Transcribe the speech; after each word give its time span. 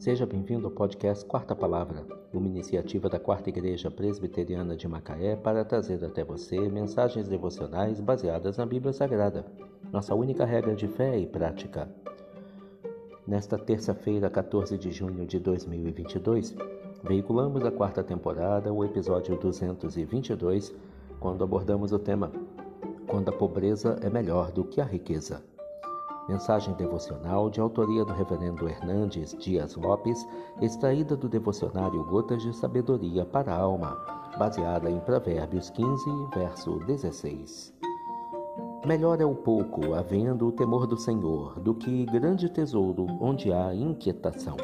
Seja 0.00 0.24
bem-vindo 0.24 0.66
ao 0.66 0.72
podcast 0.72 1.26
Quarta 1.26 1.54
Palavra, 1.54 2.06
uma 2.32 2.48
iniciativa 2.48 3.06
da 3.06 3.20
Quarta 3.20 3.50
Igreja 3.50 3.90
Presbiteriana 3.90 4.74
de 4.74 4.88
Macaé 4.88 5.36
para 5.36 5.62
trazer 5.62 6.02
até 6.02 6.24
você 6.24 6.58
mensagens 6.70 7.28
devocionais 7.28 8.00
baseadas 8.00 8.56
na 8.56 8.64
Bíblia 8.64 8.94
Sagrada, 8.94 9.44
nossa 9.92 10.14
única 10.14 10.46
regra 10.46 10.74
de 10.74 10.88
fé 10.88 11.18
e 11.18 11.26
prática. 11.26 11.86
Nesta 13.26 13.58
terça-feira, 13.58 14.30
14 14.30 14.78
de 14.78 14.90
junho 14.90 15.26
de 15.26 15.38
2022, 15.38 16.56
veiculamos 17.04 17.62
a 17.62 17.70
quarta 17.70 18.02
temporada, 18.02 18.72
o 18.72 18.82
episódio 18.82 19.36
222, 19.36 20.74
quando 21.20 21.44
abordamos 21.44 21.92
o 21.92 21.98
tema 21.98 22.32
Quando 23.06 23.28
a 23.28 23.32
pobreza 23.32 23.98
é 24.00 24.08
melhor 24.08 24.50
do 24.50 24.64
que 24.64 24.80
a 24.80 24.84
riqueza. 24.84 25.44
Mensagem 26.30 26.72
devocional 26.74 27.50
de 27.50 27.60
autoria 27.60 28.04
do 28.04 28.12
Reverendo 28.12 28.68
Hernandes 28.68 29.36
Dias 29.36 29.74
Lopes, 29.74 30.24
extraída 30.60 31.16
do 31.16 31.28
devocionário 31.28 32.04
Gotas 32.04 32.40
de 32.40 32.54
Sabedoria 32.54 33.24
para 33.26 33.52
a 33.52 33.58
Alma, 33.58 33.98
baseada 34.38 34.88
em 34.88 35.00
Provérbios 35.00 35.70
15, 35.70 36.04
verso 36.32 36.78
16. 36.86 37.74
Melhor 38.86 39.20
é 39.20 39.24
o 39.24 39.34
pouco, 39.34 39.92
havendo 39.92 40.46
o 40.46 40.52
temor 40.52 40.86
do 40.86 40.96
Senhor, 40.96 41.58
do 41.58 41.74
que 41.74 42.06
grande 42.06 42.48
tesouro 42.48 43.08
onde 43.20 43.52
há 43.52 43.74
inquietação. 43.74 44.56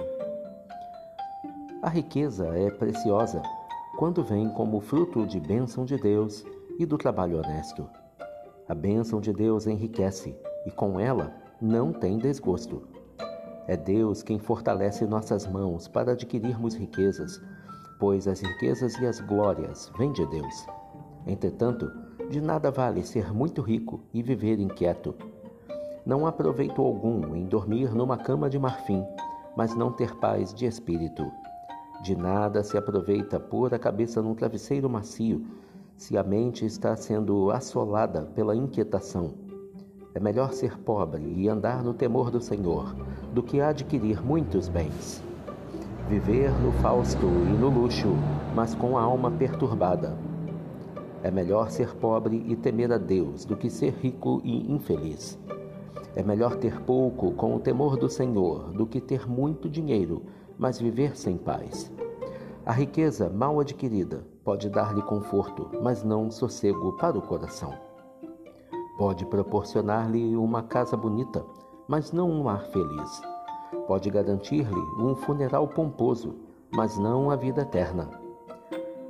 A 1.83 1.89
riqueza 1.89 2.47
é 2.47 2.71
preciosa 2.71 3.43
quando 3.99 4.23
vem 4.23 4.49
como 4.51 4.79
fruto 4.79 5.27
de 5.27 5.41
bênção 5.41 5.85
de 5.85 5.97
Deus 5.99 6.45
e 6.79 6.87
do 6.87 6.97
trabalho 6.97 7.39
honesto. 7.39 7.91
A 8.69 8.75
bênção 8.75 9.21
de 9.21 9.33
Deus 9.33 9.67
enriquece 9.67 10.39
e 10.65 10.71
com 10.71 11.01
ela 11.01 11.45
não 11.61 11.93
tem 11.93 12.19
desgosto. 12.19 12.83
É 13.67 13.77
Deus 13.77 14.23
quem 14.23 14.39
fortalece 14.39 15.07
nossas 15.07 15.47
mãos 15.47 15.89
para 15.89 16.13
adquirirmos 16.13 16.75
riquezas, 16.75 17.43
pois 17.99 18.29
as 18.29 18.41
riquezas 18.41 18.95
e 18.99 19.07
as 19.07 19.21
glórias 19.21 19.91
vêm 19.99 20.13
de 20.13 20.25
Deus. 20.27 20.67
Entretanto, 21.27 21.91
de 22.31 22.41
nada 22.41 22.71
vale 22.71 23.03
ser 23.03 23.33
muito 23.33 23.63
rico 23.63 24.01
e 24.13 24.23
viver 24.23 24.61
inquieto. 24.61 25.15
Não 26.05 26.27
há 26.27 26.33
proveito 26.33 26.83
algum 26.83 27.35
em 27.35 27.47
dormir 27.47 27.93
numa 27.95 28.17
cama 28.17 28.49
de 28.49 28.59
marfim, 28.59 29.05
mas 29.57 29.75
não 29.75 29.91
ter 29.91 30.15
paz 30.17 30.53
de 30.55 30.67
espírito. 30.67 31.25
De 32.03 32.15
nada 32.15 32.63
se 32.63 32.77
aproveita 32.77 33.41
pôr 33.41 33.75
a 33.75 33.79
cabeça 33.79 34.21
num 34.21 34.35
travesseiro 34.35 34.89
macio, 34.89 35.45
se 35.97 36.17
a 36.17 36.23
mente 36.23 36.67
está 36.67 36.95
sendo 36.95 37.51
assolada 37.51 38.23
pela 38.35 38.55
inquietação. 38.55 39.46
É 40.17 40.19
melhor 40.19 40.55
ser 40.55 40.79
pobre 40.79 41.35
e 41.37 41.47
andar 41.47 41.85
no 41.85 41.93
temor 41.93 42.31
do 42.31 42.41
Senhor 42.41 42.97
do 43.35 43.43
que 43.43 43.61
adquirir 43.61 44.25
muitos 44.25 44.67
bens. 44.67 45.23
Viver 46.09 46.51
no 46.63 46.73
fausto 46.81 47.27
e 47.27 47.53
no 47.53 47.69
luxo, 47.69 48.15
mas 48.55 48.75
com 48.75 48.97
a 48.97 49.03
alma 49.03 49.31
perturbada. 49.31 50.17
É 51.23 51.31
melhor 51.31 51.71
ser 51.71 51.95
pobre 51.97 52.43
e 52.49 52.57
temer 52.57 52.93
a 52.93 52.97
Deus 52.97 53.45
do 53.45 53.59
que 53.59 53.69
ser 53.69 53.93
rico 54.01 54.41
e 54.43 54.73
infeliz. 54.73 55.39
É 56.15 56.23
melhor 56.23 56.57
ter 56.57 56.81
pouco 56.81 57.33
com 57.33 57.55
o 57.55 57.61
temor 57.61 57.99
do 57.99 58.09
Senhor 58.09 58.73
do 58.73 58.87
que 58.87 59.03
ter 59.03 59.29
muito 59.29 59.69
dinheiro, 59.69 60.23
mas 60.57 60.81
viver 60.81 61.15
sem 61.15 61.37
paz. 61.37 61.93
A 62.65 62.73
riqueza 62.73 63.29
mal 63.29 63.61
adquirida 63.61 64.25
pode 64.43 64.71
dar-lhe 64.71 65.03
conforto, 65.03 65.69
mas 65.83 66.03
não 66.03 66.31
sossego 66.31 66.97
para 66.97 67.19
o 67.19 67.21
coração. 67.21 67.86
Pode 68.97 69.27
proporcionar-lhe 69.27 70.35
uma 70.37 70.63
casa 70.63 70.97
bonita, 70.97 71.45
mas 71.87 72.13
não 72.13 72.31
um 72.31 72.49
ar 72.49 72.65
feliz. 72.69 73.23
Pode 73.87 74.09
garantir-lhe 74.09 74.81
um 74.99 75.15
funeral 75.15 75.69
pomposo, 75.69 76.35
mas 76.75 76.97
não 76.97 77.31
a 77.31 77.37
vida 77.37 77.61
eterna. 77.63 78.09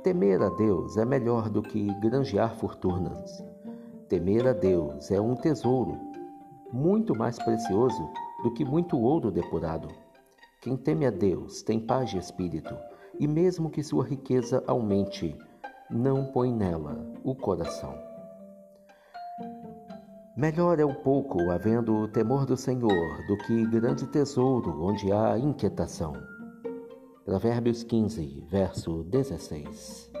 Temer 0.03 0.41
a 0.41 0.49
Deus 0.49 0.97
é 0.97 1.05
melhor 1.05 1.49
do 1.49 1.61
que 1.61 1.93
granjear 2.01 2.55
fortunas. 2.55 3.43
Temer 4.09 4.47
a 4.47 4.53
Deus 4.53 5.09
é 5.09 5.21
um 5.21 5.35
tesouro 5.35 5.97
muito 6.71 7.17
mais 7.17 7.37
precioso 7.37 8.09
do 8.43 8.51
que 8.51 8.65
muito 8.65 8.99
ouro 8.99 9.31
depurado. 9.31 9.87
Quem 10.61 10.75
teme 10.75 11.05
a 11.05 11.11
Deus 11.11 11.61
tem 11.61 11.79
paz 11.79 12.09
de 12.09 12.17
espírito, 12.17 12.75
e 13.19 13.27
mesmo 13.27 13.69
que 13.69 13.81
sua 13.81 14.03
riqueza 14.03 14.61
aumente, 14.67 15.33
não 15.89 16.25
põe 16.25 16.51
nela 16.51 17.05
o 17.23 17.33
coração. 17.33 18.06
Melhor 20.37 20.79
é 20.79 20.85
o 20.85 20.93
pouco, 20.93 21.49
havendo 21.49 21.95
o 21.95 22.07
temor 22.07 22.45
do 22.45 22.55
Senhor, 22.55 23.25
do 23.25 23.35
que 23.37 23.65
grande 23.65 24.05
tesouro 24.05 24.83
onde 24.83 25.11
há 25.11 25.35
inquietação. 25.35 26.13
Provérbios 27.25 27.81
15, 27.81 28.45
verso 28.47 29.03
16. 29.05 30.11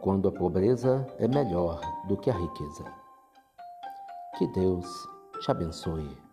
Quando 0.00 0.28
a 0.28 0.32
pobreza 0.32 1.06
é 1.18 1.28
melhor 1.28 1.82
do 2.08 2.16
que 2.16 2.30
a 2.30 2.34
riqueza. 2.34 2.84
Que 4.38 4.46
Deus 4.54 4.86
te 5.42 5.50
abençoe. 5.50 6.25